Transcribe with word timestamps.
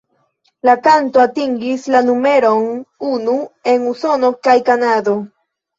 La 0.69 0.73
kanto 0.87 1.21
atingis 1.25 1.85
la 1.97 2.01
numeron 2.09 2.67
unu 3.13 3.39
en 3.75 3.89
Usono 3.95 4.37
kaj 4.49 4.61
Kanado. 4.73 5.21